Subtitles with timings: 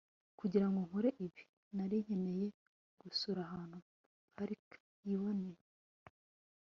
[0.39, 1.43] kugira ngo nkore ibi,
[1.75, 2.47] nari nkeneye
[3.01, 3.77] gusura ahantu
[4.35, 5.61] parker yiboneye